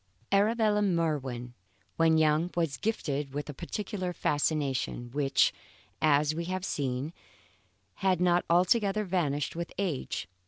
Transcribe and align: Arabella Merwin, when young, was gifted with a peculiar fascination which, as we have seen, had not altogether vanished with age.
Arabella 0.31 0.81
Merwin, 0.81 1.53
when 1.95 2.17
young, 2.17 2.49
was 2.55 2.77
gifted 2.77 3.35
with 3.35 3.47
a 3.51 3.53
peculiar 3.53 4.13
fascination 4.13 5.11
which, 5.11 5.53
as 6.01 6.33
we 6.33 6.45
have 6.45 6.65
seen, 6.65 7.13
had 8.01 8.19
not 8.19 8.43
altogether 8.49 9.03
vanished 9.03 9.55
with 9.55 9.71
age. 9.77 10.27